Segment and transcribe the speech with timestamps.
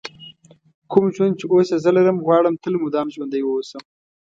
[0.91, 3.83] کوم ژوند چې اوس یې زه لرم غواړم تل مدام ژوندی ووسم.